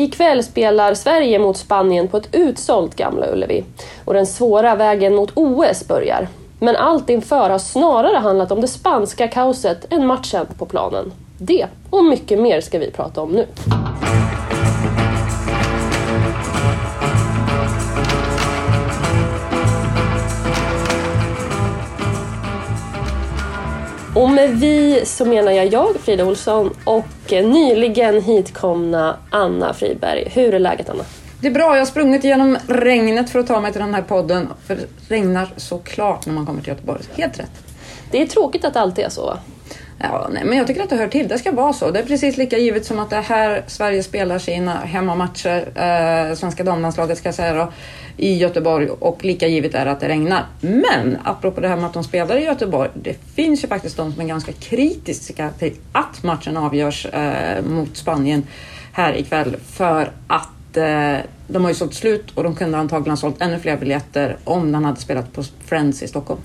[0.00, 3.64] Ikväll spelar Sverige mot Spanien på ett utsålt Gamla Ullevi
[4.04, 6.28] och den svåra vägen mot OS börjar.
[6.60, 11.12] Men allt inför har snarare handlat om det spanska kaoset än matchen på planen.
[11.38, 13.46] Det och mycket mer ska vi prata om nu.
[24.18, 30.28] Och med vi så menar jag jag, Frida Olsson, och nyligen hitkomna Anna Friberg.
[30.34, 31.04] Hur är läget Anna?
[31.40, 34.02] Det är bra, jag har sprungit genom regnet för att ta mig till den här
[34.02, 34.48] podden.
[34.66, 37.00] För det regnar såklart när man kommer till Göteborg.
[37.14, 37.50] Helt rätt.
[38.10, 39.38] Det är tråkigt att det alltid är så va?
[39.98, 41.28] Ja, nej, men jag tycker att det hör till.
[41.28, 41.90] Det ska vara så.
[41.90, 46.34] Det är precis lika givet som att det är här Sverige spelar sina hemmamatcher, eh,
[46.34, 47.72] svenska damlandslaget ska jag säga då,
[48.18, 50.46] i Göteborg och lika givet är att det regnar.
[50.60, 54.12] Men apropå det här med att de spelar i Göteborg, det finns ju faktiskt de
[54.12, 58.46] som är ganska kritiska till att matchen avgörs eh, mot Spanien
[58.92, 63.16] här ikväll för att eh, de har ju sålt slut och de kunde antagligen ha
[63.16, 66.40] sålt ännu fler biljetter om den hade spelat på Friends i Stockholm.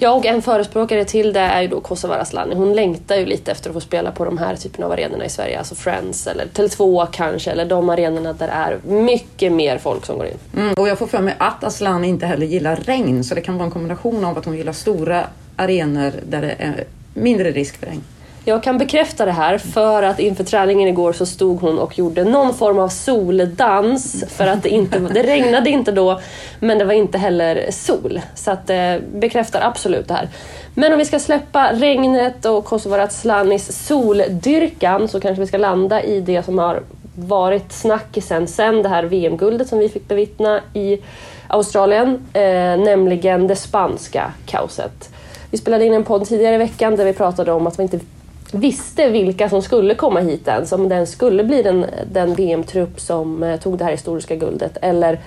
[0.00, 2.54] Ja, och en förespråkare till det är ju då Kosovare Asllani.
[2.54, 5.28] Hon längtar ju lite efter att få spela på de här typerna av arenorna i
[5.28, 5.58] Sverige.
[5.58, 10.18] Alltså Friends eller Tele2 kanske, eller de arenorna där det är mycket mer folk som
[10.18, 10.38] går in.
[10.56, 13.54] Mm, och jag får för mig att Asllani inte heller gillar regn, så det kan
[13.54, 15.24] vara en kombination av att hon gillar stora
[15.56, 18.02] arenor där det är mindre risk för regn.
[18.48, 22.24] Jag kan bekräfta det här för att inför träningen igår så stod hon och gjorde
[22.24, 26.20] någon form av soldans för att det, inte, det regnade inte då
[26.60, 28.20] men det var inte heller sol.
[28.34, 30.28] Så att det bekräftar absolut det här.
[30.74, 36.20] Men om vi ska släppa regnet och Kosovare soldyrkan så kanske vi ska landa i
[36.20, 36.82] det som har
[37.14, 40.98] varit snackisen sen det här VM-guldet som vi fick bevittna i
[41.48, 42.42] Australien, eh,
[42.78, 45.10] nämligen det spanska kaoset.
[45.50, 48.00] Vi spelade in en podd tidigare i veckan där vi pratade om att vi inte
[48.52, 53.42] visste vilka som skulle komma hit ens, om den skulle bli den, den VM-trupp som
[53.42, 55.18] eh, tog det här historiska guldet eller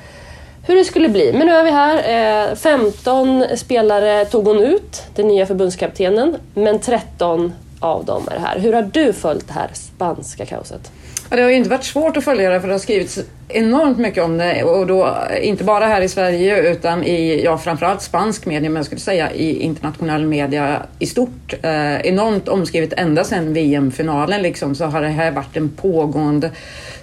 [0.68, 1.34] hur det skulle bli.
[1.34, 2.50] Men nu är vi här.
[2.52, 8.60] Eh, 15 spelare tog hon ut, den nya förbundskaptenen, men 13 av dem är här.
[8.60, 10.92] Hur har du följt det här spanska kaoset?
[11.30, 13.98] Ja, det har ju inte varit svårt att följa det för det har skrivits enormt
[13.98, 18.46] mycket om det och då inte bara här i Sverige utan i, ja framförallt spansk
[18.46, 21.54] media men jag skulle säga i internationell media i stort.
[21.62, 26.52] Eh, enormt omskrivet ända sedan VM-finalen liksom så har det här varit en pågående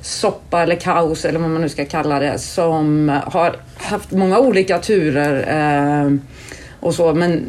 [0.01, 4.79] soppa eller kaos eller vad man nu ska kalla det som har haft många olika
[4.79, 6.13] turer eh,
[6.81, 7.47] och så men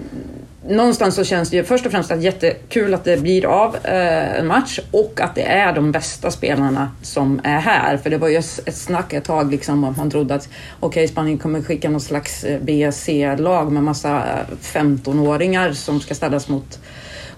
[0.69, 4.39] någonstans så känns det ju först och främst att jättekul att det blir av eh,
[4.39, 7.97] en match och att det är de bästa spelarna som är här.
[7.97, 10.49] För det var ju ett snack ett tag liksom att man trodde att
[10.79, 16.15] okej, okay, Spanien kommer skicka någon slags eh, BSC-lag med massa eh, 15-åringar som ska
[16.15, 16.79] ställas mot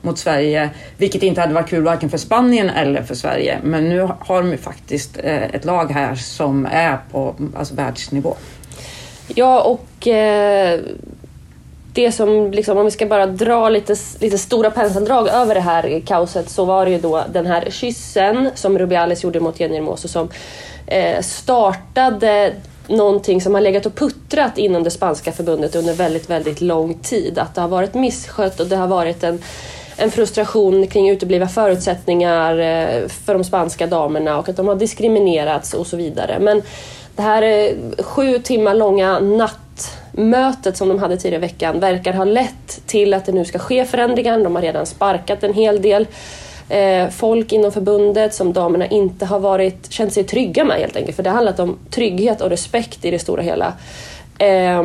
[0.03, 3.59] mot Sverige, vilket inte hade varit kul varken för Spanien eller för Sverige.
[3.63, 8.35] Men nu har de ju faktiskt eh, ett lag här som är på alltså, världsnivå.
[9.27, 10.79] Ja, och eh,
[11.93, 16.01] det som, liksom, om vi ska bara dra lite, lite stora penseldrag över det här
[16.05, 20.07] kaoset så var det ju då den här kyssen som Rubiales gjorde mot Jenny Hermoso
[20.07, 20.29] som
[20.87, 22.53] eh, startade
[22.87, 27.39] någonting som har legat och puttrat inom det spanska förbundet under väldigt, väldigt lång tid.
[27.39, 29.43] Att det har varit misskött och det har varit en,
[29.97, 35.73] en frustration kring uteblivna förutsättningar eh, för de spanska damerna och att de har diskriminerats
[35.73, 36.37] och så vidare.
[36.39, 36.61] Men
[37.15, 39.57] det här eh, sju timmar långa natt
[40.11, 43.59] mötet som de hade tidigare i veckan verkar ha lett till att det nu ska
[43.59, 44.39] ske förändringar.
[44.43, 46.07] De har redan sparkat en hel del
[46.69, 51.15] eh, folk inom förbundet som damerna inte har varit, känt sig trygga med helt enkelt.
[51.15, 53.73] För det har handlat om trygghet och respekt i det stora hela.
[54.37, 54.83] Eh,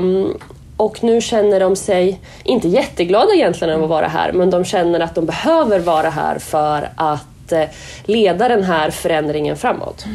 [0.76, 5.00] och nu känner de sig, inte jätteglada egentligen över att vara här, men de känner
[5.00, 7.64] att de behöver vara här för att att eh,
[8.04, 10.06] leda den här förändringen framåt?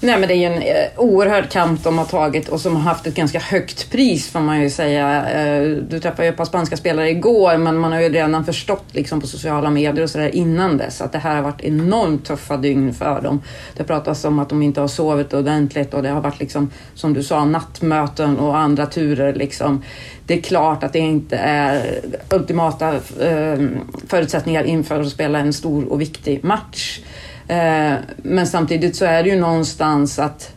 [0.00, 2.82] Nej men det är ju en eh, oerhörd kamp de har tagit och som har
[2.82, 5.28] haft ett ganska högt pris får man ju säga.
[5.30, 8.84] Eh, du träffade ju ett par spanska spelare igår men man har ju redan förstått
[8.92, 12.56] liksom på sociala medier och sådär innan dess att det här har varit enormt tuffa
[12.56, 13.42] dygn för dem.
[13.76, 17.14] Det pratas om att de inte har sovit ordentligt och det har varit liksom som
[17.14, 19.82] du sa nattmöten och andra turer liksom.
[20.26, 22.00] Det är klart att det inte är
[22.30, 23.68] ultimata eh,
[24.08, 27.00] förutsättningar inför att spela en stor och viktig match.
[27.48, 30.55] Eh, men samtidigt så är det ju någonstans att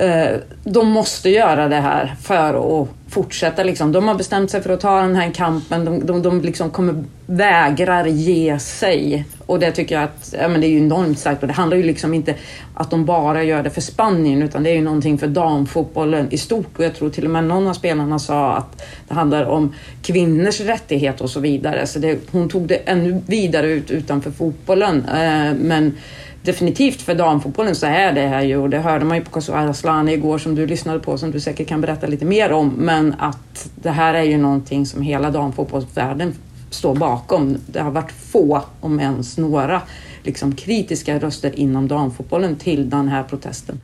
[0.00, 3.64] Eh, de måste göra det här för att fortsätta.
[3.64, 3.92] Liksom.
[3.92, 5.84] De har bestämt sig för att ta den här kampen.
[5.84, 9.24] De, de, de liksom kommer, vägrar ge sig.
[9.46, 11.42] Och det tycker jag att ja, men det är ju enormt starkt.
[11.42, 12.34] Och det handlar ju liksom inte
[12.74, 16.38] att de bara gör det för Spanien utan det är ju någonting för damfotbollen i
[16.38, 16.78] stort.
[16.78, 20.60] Och jag tror till och med någon av spelarna sa att det handlar om kvinnors
[20.60, 21.86] rättighet och så vidare.
[21.86, 25.04] Så det, hon tog det ännu vidare ut utanför fotbollen.
[25.08, 25.96] Eh, men
[26.42, 29.56] definitivt för damfotbollen så är det här ju, och det hörde man ju på Kosovo
[29.56, 33.14] Asllani igår som du lyssnade på, som du säkert kan berätta lite mer om, men
[33.18, 36.34] att det här är ju någonting som hela damfotbollsvärlden
[36.70, 37.56] står bakom.
[37.66, 39.82] Det har varit få, om ens några,
[40.22, 43.80] liksom kritiska röster inom damfotbollen till den här protesten.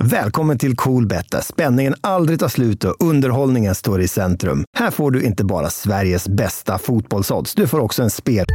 [0.00, 4.64] Välkommen till Coolbet där spänningen aldrig tar slut och underhållningen står i centrum.
[4.78, 8.46] Här får du inte bara Sveriges bästa fotbollsodds, du får också en spel...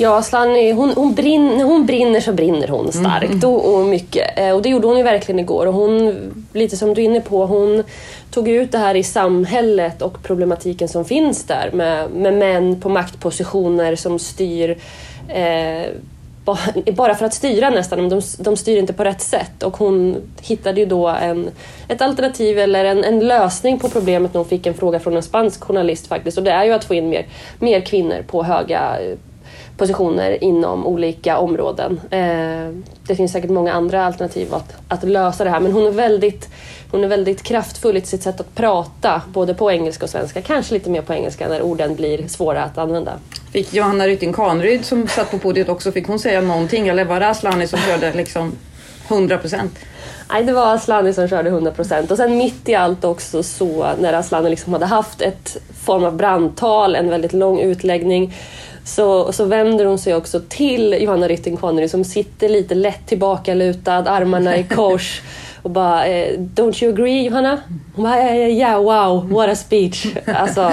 [0.00, 3.50] Ja, Slanny, hon, hon, brinner, när hon brinner så brinner hon starkt mm.
[3.50, 4.38] och, och, mycket.
[4.38, 5.66] Eh, och det gjorde hon ju verkligen igår.
[5.66, 6.14] Och hon,
[6.52, 7.82] lite som du är inne på, hon
[8.30, 12.88] tog ut det här i samhället och problematiken som finns där med, med män på
[12.88, 14.78] maktpositioner som styr
[15.28, 15.86] eh,
[16.92, 19.62] bara för att styra nästan, de, de styr inte på rätt sätt.
[19.62, 21.50] Och hon hittade ju då en,
[21.88, 25.22] ett alternativ eller en, en lösning på problemet när hon fick en fråga från en
[25.22, 26.38] spansk journalist faktiskt.
[26.38, 27.26] Och det är ju att få in mer,
[27.58, 28.98] mer kvinnor på höga
[29.80, 32.00] positioner inom olika områden.
[32.10, 32.74] Eh,
[33.06, 36.48] det finns säkert många andra alternativ att, att lösa det här men hon är, väldigt,
[36.90, 40.42] hon är väldigt kraftfull i sitt sätt att prata både på engelska och svenska.
[40.42, 43.12] Kanske lite mer på engelska när orden blir svåra att använda.
[43.52, 47.20] Fick Johanna Rytting Kaneryd som satt på podiet också, fick hon säga någonting eller var
[47.20, 48.52] det Asllani som körde liksom
[49.08, 49.78] 100 procent?
[50.32, 54.12] Nej, det var Asllani som körde 100% och sen mitt i allt också så när
[54.12, 58.34] Asllani liksom hade haft ett form av brandtal, en väldigt lång utläggning
[58.90, 64.08] så, så vänder hon sig också till Johanna Rytting Connery som sitter lite lätt tillbakalutad,
[64.10, 65.22] armarna i kors
[65.62, 67.60] och bara eh, “Don't you agree Johanna?”
[67.94, 70.06] Hon bara “Yeah, wow, what a speech”.
[70.26, 70.72] Alltså,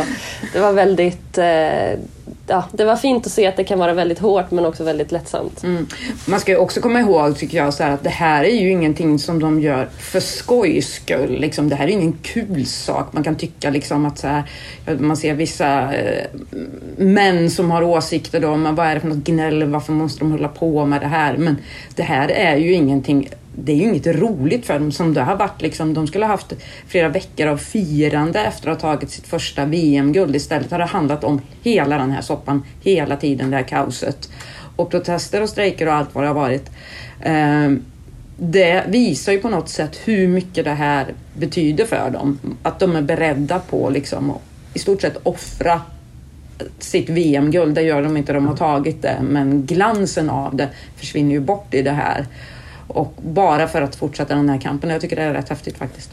[0.54, 2.00] det var väldigt eh,
[2.48, 5.12] ja, det var fint att se att det kan vara väldigt hårt men också väldigt
[5.12, 5.64] lättsamt.
[5.64, 5.88] Mm.
[6.26, 8.72] Man ska ju också komma ihåg tycker jag så här, att det här är ju
[8.72, 11.40] ingenting som de gör för skojs skull.
[11.40, 13.14] Liksom, det här är ingen kul sak.
[13.14, 14.44] Man kan tycka liksom att så här,
[15.00, 16.26] man ser vissa eh,
[16.98, 20.32] män som har åsikter då, men vad är det för något gnäll, varför måste de
[20.32, 21.38] hålla på med det här?
[21.38, 21.58] Men
[21.96, 23.30] det här är ju ingenting
[23.60, 25.62] det är ju inget roligt för dem som det har varit.
[25.62, 26.54] Liksom, de skulle ha haft
[26.88, 30.36] flera veckor av firande efter att ha tagit sitt första VM-guld.
[30.36, 34.30] Istället har det handlat om hela den här soppan, hela tiden det här kaoset.
[34.76, 36.72] Och protester och strejker och allt vad det har varit.
[37.24, 37.84] Ehm,
[38.38, 42.40] det visar ju på något sätt hur mycket det här betyder för dem.
[42.64, 44.42] Att de är beredda på liksom, att
[44.74, 45.82] i stort sett offra
[46.80, 47.76] sitt VM-guld.
[47.76, 49.18] Det gör de inte, de har tagit det.
[49.22, 52.26] Men glansen av det försvinner ju bort i det här.
[52.98, 54.90] Och bara för att fortsätta den här kampen.
[54.90, 56.12] Jag tycker det är rätt häftigt faktiskt.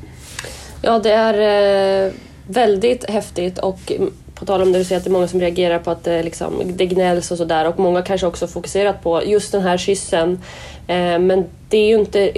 [0.83, 2.13] Ja, det är eh,
[2.47, 3.93] väldigt häftigt och
[4.35, 6.23] på tal om det du säger att det är många som reagerar på att det,
[6.23, 10.43] liksom, det gnälls och sådär och många kanske också fokuserat på just den här kyssen.
[10.87, 12.33] Eh, men det är ju inte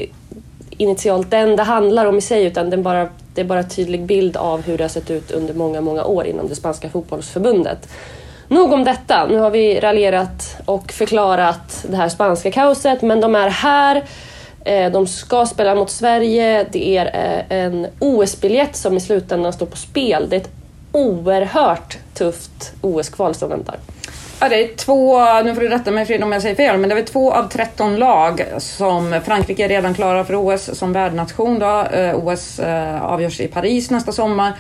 [0.71, 4.05] initialt den det handlar om i sig utan den bara, det är bara en tydlig
[4.05, 7.89] bild av hur det har sett ut under många, många år inom det spanska fotbollsförbundet.
[8.49, 9.27] Nog om detta.
[9.27, 14.05] Nu har vi raljerat och förklarat det här spanska kaoset men de är här.
[14.67, 16.67] Eh, de ska spela mot Sverige.
[16.73, 20.27] Det är eh, en OS-biljett som i slutändan står på spel.
[20.31, 20.51] Det är ett
[20.93, 23.77] oerhört tufft OS-kval som väntar.
[24.41, 26.91] Ja, det är två, nu får du rätta mig Frida om jag säger fel, men
[26.91, 31.59] det är två av 13 lag som Frankrike är redan klara för OS som värdnation.
[31.59, 31.83] Då.
[31.83, 32.61] Eh, OS
[33.01, 34.53] avgörs i Paris nästa sommar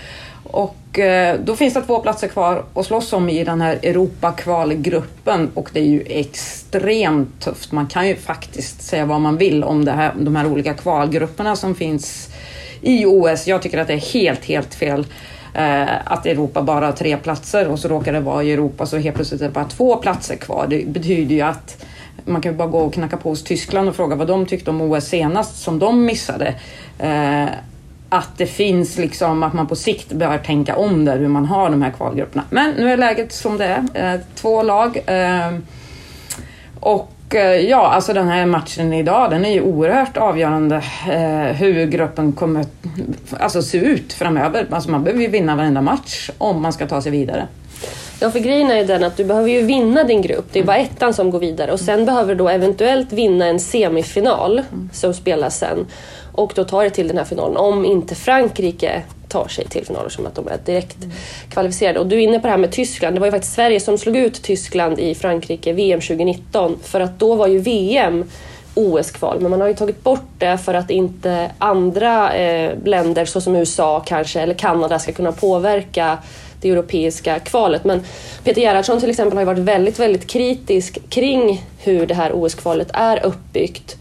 [0.50, 5.50] och eh, då finns det två platser kvar att slåss om i den här Europakvalgruppen
[5.54, 7.72] och det är ju extremt tufft.
[7.72, 11.56] Man kan ju faktiskt säga vad man vill om det här, de här olika kvalgrupperna
[11.56, 12.28] som finns
[12.80, 13.46] i OS.
[13.46, 15.06] Jag tycker att det är helt, helt fel
[15.54, 18.96] eh, att Europa bara har tre platser och så råkar det vara i Europa så
[18.96, 20.66] helt plötsligt är det bara två platser kvar.
[20.70, 21.84] Det betyder ju att
[22.24, 24.70] man kan ju bara gå och knacka på hos Tyskland och fråga vad de tyckte
[24.70, 26.54] om OS senast som de missade.
[26.98, 27.46] Eh,
[28.16, 31.70] att det finns liksom att man på sikt bör tänka om där hur man har
[31.70, 32.44] de här kvalgrupperna.
[32.50, 34.14] Men nu är läget som det är.
[34.14, 34.96] Eh, två lag.
[35.06, 35.58] Eh,
[36.80, 40.82] och eh, ja, alltså den här matchen idag den är ju oerhört avgörande
[41.54, 42.64] hur gruppen kommer
[43.40, 44.66] alltså, se ut framöver.
[44.70, 47.46] Alltså man behöver ju vinna varenda match om man ska ta sig vidare.
[48.20, 50.44] Ja, för grejen är ju den att du behöver ju vinna din grupp.
[50.52, 53.60] Det är bara ettan som går vidare och sen behöver du då eventuellt vinna en
[53.60, 55.86] semifinal som spelas sen
[56.36, 57.56] och då tar det till den här finalen.
[57.56, 61.16] Om inte Frankrike tar sig till finalen som att de är direkt mm.
[61.50, 61.98] kvalificerade.
[61.98, 63.16] Och du är inne på det här med Tyskland.
[63.16, 67.18] Det var ju faktiskt Sverige som slog ut Tyskland i Frankrike VM 2019 för att
[67.18, 68.24] då var ju VM
[68.74, 73.56] OS-kval, men man har ju tagit bort det för att inte andra eh, länder såsom
[73.56, 76.18] USA kanske eller Kanada ska kunna påverka
[76.60, 77.84] det europeiska kvalet.
[77.84, 78.02] Men
[78.44, 82.88] Peter Gerhardsson till exempel har ju varit väldigt, väldigt kritisk kring hur det här OS-kvalet
[82.92, 83.96] är uppbyggt.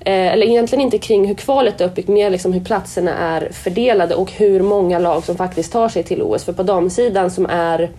[0.00, 4.14] Eh, eller egentligen inte kring hur kvalet är uppbyggt, mer liksom hur platserna är fördelade
[4.14, 6.44] och hur många lag som faktiskt tar sig till OS.
[6.44, 7.90] För på damsidan som är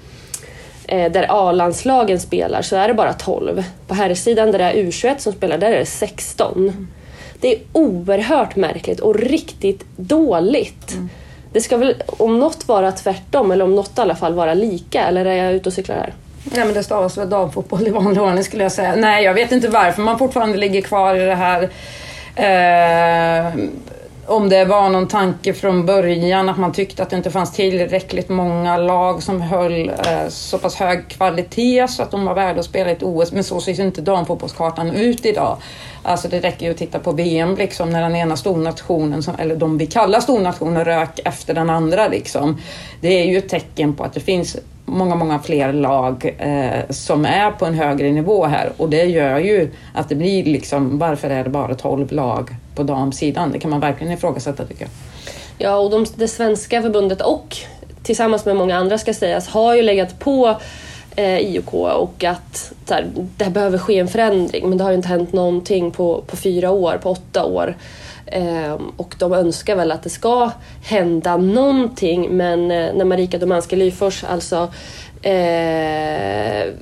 [0.87, 3.63] eh, där A-landslagen spelar så är det bara 12.
[3.87, 6.87] På herrsidan där det är U21 som spelar, där är det 16.
[7.41, 10.91] Det är oerhört märkligt och riktigt dåligt.
[10.93, 11.09] Mm.
[11.53, 15.07] Det ska väl om något vara tvärtom eller om något i alla fall vara lika
[15.07, 16.13] eller är jag ute och cyklar här?
[16.51, 18.95] Nej men det stavas väl damfotboll i vanlig ordning skulle jag säga.
[18.95, 21.69] Nej jag vet inte varför man fortfarande ligger kvar i det här
[22.35, 23.53] eh,
[24.29, 28.29] om det var någon tanke från början att man tyckte att det inte fanns tillräckligt
[28.29, 29.95] många lag som höll eh,
[30.29, 33.31] så pass hög kvalitet så att de var värda att spela i ett OS.
[33.31, 35.57] Men så ser inte damfotbollskartan ut idag.
[36.03, 39.77] Alltså det räcker ju att titta på VM liksom när den ena stornationen, eller de
[39.77, 42.61] vi kallar stornationer, rök efter den andra liksom.
[43.01, 44.57] Det är ju ett tecken på att det finns
[44.89, 49.39] många, många fler lag eh, som är på en högre nivå här och det gör
[49.39, 53.51] ju att det blir liksom, varför är det bara 12 lag på damsidan?
[53.51, 54.91] Det kan man verkligen ifrågasätta tycker jag.
[55.57, 57.57] Ja, och de, det svenska förbundet och
[58.03, 60.57] tillsammans med många andra ska sägas har ju legat på
[61.19, 63.07] eh, IOK och att här,
[63.37, 66.71] det behöver ske en förändring men det har ju inte hänt någonting på, på fyra
[66.71, 67.75] år, på åtta år.
[68.25, 70.51] Eh, och de önskar väl att det ska
[70.83, 74.73] hända någonting men eh, när Marika Domanski Lyfors, alltså
[75.21, 76.73] eh,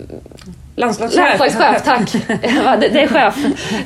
[0.76, 1.40] Landslagschef.
[1.40, 2.16] Landslagschef, tack.
[2.44, 3.36] ja, det, det, är chef.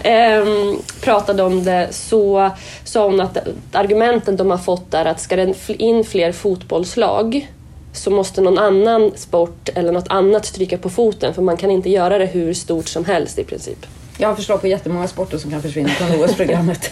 [0.03, 2.51] Ehm, pratade om det så
[2.84, 3.38] sa hon att
[3.72, 7.48] argumenten de har fått är att ska det in fler fotbollslag
[7.93, 11.89] så måste någon annan sport eller något annat stryka på foten för man kan inte
[11.89, 13.86] göra det hur stort som helst i princip.
[14.17, 16.91] Jag har förslag på jättemånga sporter som kan försvinna från OS-programmet.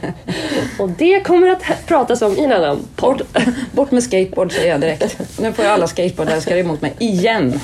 [0.78, 3.22] och det kommer att pratas om i en annan podd.
[3.32, 5.18] Bort, bort med skateboard säger jag direkt.
[5.40, 7.60] Nu får jag alla skateboardälskare emot mig igen.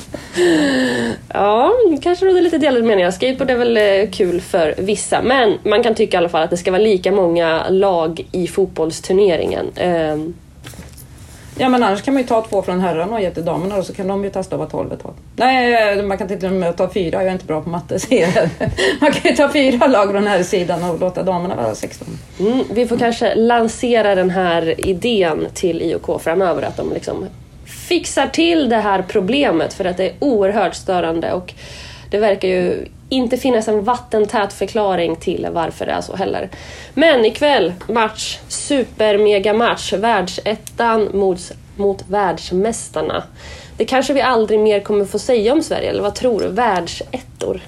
[1.28, 1.72] Ja,
[2.02, 3.10] kanske råder lite delade meningar.
[3.10, 6.50] Skateboard är väl eh, kul för vissa men man kan tycka i alla fall att
[6.50, 9.66] det ska vara lika många lag i fotbollsturneringen.
[11.60, 13.86] Ja men annars kan man ju ta två från herrarna och ge till damerna och
[13.86, 15.14] så kan de ju testa att vara tolv ett tag.
[15.36, 17.98] Nej, man kan till och med ta fyra, jag är inte bra på matte.
[19.00, 22.08] man kan ju ta fyra lag från här sidan och låta damerna vara 16.
[22.40, 27.26] Mm, vi får kanske lansera den här idén till IOK framöver, att de liksom
[27.64, 31.54] fixar till det här problemet för att det är oerhört störande och
[32.10, 36.48] det verkar ju inte finnas en vattentät förklaring till varför det är så heller.
[36.94, 43.22] Men ikväll, match, super match, världsettan mot, mot världsmästarna.
[43.76, 46.48] Det kanske vi aldrig mer kommer få säga om Sverige, eller vad tror du?
[46.48, 47.60] Världsettor?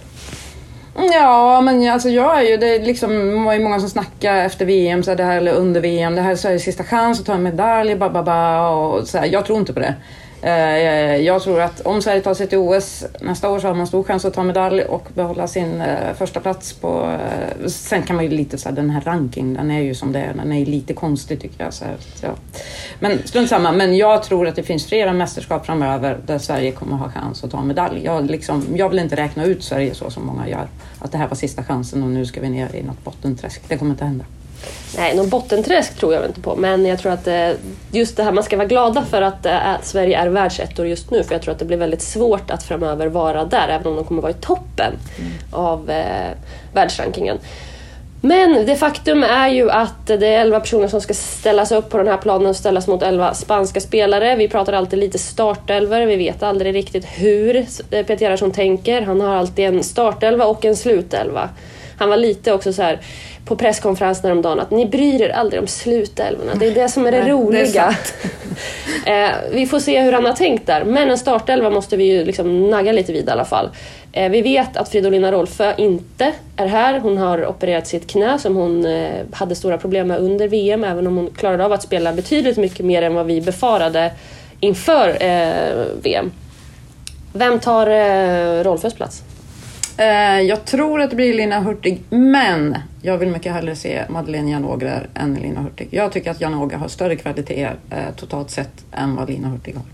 [0.96, 5.02] Ja, men alltså jag är ju, det liksom, var ju många som snackade efter VM,
[5.02, 7.34] så här, det här, eller under VM, det här är Sveriges sista chans att ta
[7.34, 9.94] en medalj, ba, ba, ba, och så här, Jag tror inte på det.
[10.42, 13.74] Eh, eh, jag tror att om Sverige tar sig till OS nästa år så har
[13.74, 17.18] man stor chans att ta medalj och behålla sin eh, första plats på...
[17.66, 20.20] Sen kan man ju lite så här, den här rankingen, den är ju som det
[20.20, 21.74] är, den är lite konstig tycker jag.
[21.74, 22.30] Så här, ja.
[23.00, 26.96] Men strunt samma, men jag tror att det finns flera mästerskap framöver där Sverige kommer
[26.96, 28.04] ha chans att ta medalj.
[28.04, 30.68] Jag, liksom, jag vill inte räkna ut Sverige så som många gör,
[30.98, 33.62] att det här var sista chansen och nu ska vi ner i något bottenträsk.
[33.68, 34.24] Det kommer inte hända.
[34.96, 36.56] Nej, någon bottenträsk tror jag inte på.
[36.56, 37.50] Men jag tror att eh,
[37.92, 41.22] just det här, man ska vara glada för att eh, Sverige är världsettor just nu.
[41.24, 44.04] För jag tror att det blir väldigt svårt att framöver vara där, även om de
[44.04, 45.32] kommer vara i toppen mm.
[45.50, 46.30] av eh,
[46.72, 47.38] världsrankingen.
[48.24, 51.98] Men det faktum är ju att det är 11 personer som ska ställas upp på
[51.98, 54.36] den här planen och ställas mot 11 spanska spelare.
[54.36, 59.02] Vi pratar alltid lite startelver, vi vet aldrig riktigt hur Peter Gerhardsson tänker.
[59.02, 61.48] Han har alltid en startelva och en slutelva.
[62.02, 63.00] Han var lite också så här
[63.44, 66.54] på presskonferensen häromdagen att ni bryr er aldrig om slutälvorna.
[66.54, 67.94] Det är det som är det Nej, roliga.
[69.04, 70.84] Det är eh, vi får se hur han har tänkt där.
[70.84, 73.70] Men en startelva måste vi ju liksom nagga lite vid i alla fall.
[74.12, 76.98] Eh, vi vet att Fridolina Rolfö inte är här.
[76.98, 81.06] Hon har opererat sitt knä som hon eh, hade stora problem med under VM även
[81.06, 84.10] om hon klarade av att spela betydligt mycket mer än vad vi befarade
[84.60, 85.18] inför
[86.02, 86.32] VM.
[87.32, 89.22] Vem tar eh, Rolfös plats?
[89.96, 94.50] Eh, jag tror att det blir Lina Hurtig, men jag vill mycket hellre se Madeleine
[94.50, 95.88] Janågrer än Lina Hurtig.
[95.90, 99.84] Jag tycker att Janågrer har större kvalitet eh, totalt sett än vad Lina Hurtig har.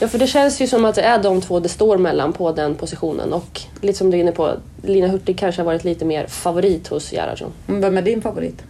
[0.00, 2.52] Ja, för det känns ju som att det är de två det står mellan på
[2.52, 4.52] den positionen och lite som du är inne på,
[4.82, 7.52] Lina Hurtig kanske har varit lite mer favorit hos Gerhardsson.
[7.66, 8.62] Vem är din favorit?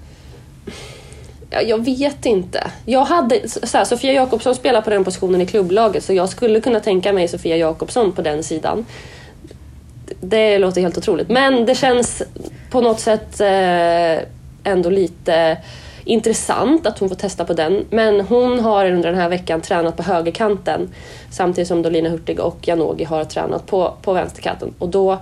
[1.50, 2.70] Ja, jag vet inte.
[2.84, 6.60] Jag hade, så här, Sofia Jakobsson spelar på den positionen i klubblaget så jag skulle
[6.60, 8.86] kunna tänka mig Sofia Jakobsson på den sidan
[10.24, 11.28] det låter helt otroligt.
[11.28, 12.22] Men det känns
[12.70, 14.28] på något sätt eh,
[14.64, 15.56] ändå lite
[16.04, 17.84] intressant att hon får testa på den.
[17.90, 20.88] Men hon har under den här veckan tränat på högerkanten
[21.30, 24.74] samtidigt som Dolina Hurtig och Janogy har tränat på, på vänsterkanten.
[24.78, 25.18] Och då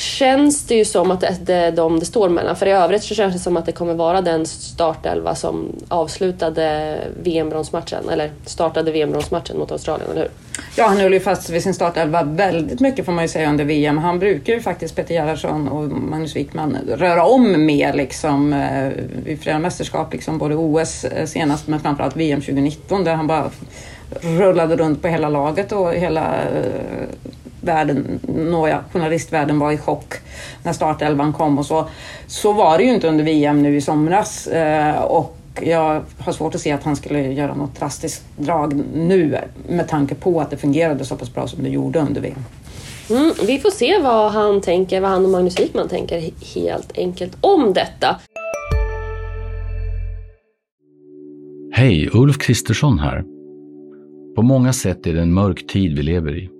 [0.00, 2.56] känns det ju som att det är de det står mellan.
[2.56, 6.96] För i övrigt så känns det som att det kommer vara den startelva som avslutade
[7.22, 10.30] VM-bronsmatchen, eller startade VM-bronsmatchen mot Australien, eller hur?
[10.76, 13.64] Ja, han höll ju fast vid sin startelva väldigt mycket får man ju säga under
[13.64, 13.98] VM.
[13.98, 18.88] Han brukar ju faktiskt, Peter Gerhardsson och Magnus Wikman, röra om mer liksom eh,
[19.24, 23.50] vid flera mästerskap, liksom både OS eh, senast men framförallt VM 2019 där han bara
[24.20, 27.08] rullade runt på hela laget och hela eh,
[27.60, 30.14] världen, nåja, journalistvärlden var i chock
[30.62, 31.88] när startelvan kom och så.
[32.26, 36.54] Så var det ju inte under VM nu i somras eh, och jag har svårt
[36.54, 39.38] att se att han skulle göra något drastiskt drag nu
[39.68, 42.44] med tanke på att det fungerade så pass bra som det gjorde under VM.
[43.10, 47.36] Mm, vi får se vad han tänker, vad han och Magnus Wikman tänker helt enkelt
[47.40, 48.16] om detta.
[51.72, 53.24] Hej, Ulf Kristersson här.
[54.36, 56.59] På många sätt är det en mörk tid vi lever i.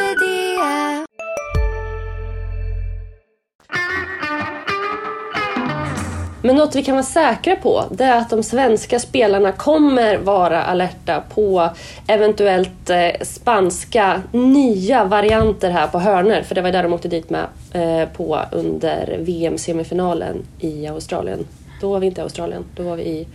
[6.41, 10.63] Men något vi kan vara säkra på det är att de svenska spelarna kommer vara
[10.63, 11.69] alerta på
[12.07, 16.43] eventuellt eh, spanska nya varianter här på hörner.
[16.43, 21.47] För det var där de åkte dit med eh, på under VM-semifinalen i Australien.
[21.81, 23.27] Då var vi inte i Australien, då var vi i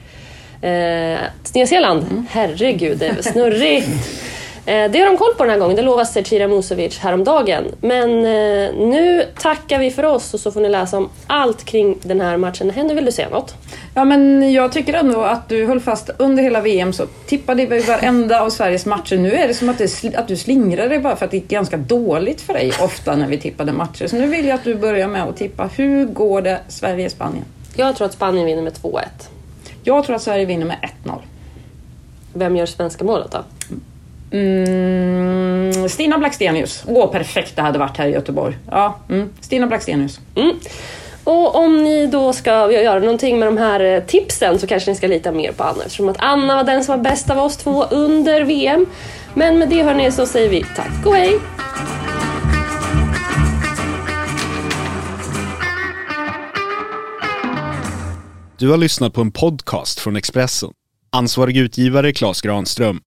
[0.60, 1.18] eh,
[1.54, 2.02] Nya Zeeland.
[2.10, 2.26] Mm.
[2.30, 3.88] Herregud, det är snurrigt.
[4.66, 7.64] Eh, det har de koll på den här gången, det lovade Zecira Musovic häromdagen.
[7.80, 11.98] Men eh, nu tackar vi för oss och så får ni läsa om allt kring
[12.02, 12.70] den här matchen.
[12.70, 13.54] Henry, vill du säga något?
[13.94, 17.78] Ja, men jag tycker ändå att du höll fast under hela VM så tippade vi
[17.78, 19.16] varenda av Sveriges matcher.
[19.16, 21.48] Nu är det som att, det, att du slingrar dig bara för att det gick
[21.48, 24.06] ganska dåligt för dig ofta när vi tippade matcher.
[24.06, 25.70] Så nu vill jag att du börjar med att tippa.
[25.76, 27.44] Hur går det Sverige-Spanien?
[27.76, 29.02] Jag tror att Spanien vinner med 2-1.
[29.82, 31.18] Jag tror att Sverige vinner med 1-0.
[32.32, 33.38] Vem gör svenska målet då?
[34.36, 36.84] Mm, Stina Blackstenius.
[36.86, 38.58] Åh, perfekt det hade varit här i Göteborg.
[38.70, 40.20] Ja, mm, Stina Blackstenius.
[40.34, 40.56] Mm.
[41.24, 44.96] Och om ni då ska göra någonting med de här eh, tipsen så kanske ni
[44.96, 47.56] ska lita mer på Anna eftersom att Anna var den som var bäst av oss
[47.56, 48.86] två under VM.
[49.34, 51.40] Men med det hörni så säger vi tack och hej!
[58.58, 60.70] Du har lyssnat på en podcast från Expressen.
[61.12, 63.00] Ansvarig utgivare Klas Granström